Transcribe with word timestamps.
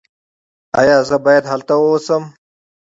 ایا 0.79 0.97
زه 1.09 1.15
باید 1.25 1.43
هلته 1.51 1.73
اوسم؟ 1.79 2.23